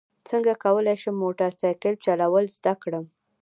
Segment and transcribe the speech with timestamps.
[0.29, 3.05] څنګه کولی شم موټر سایکل چلول زده کړم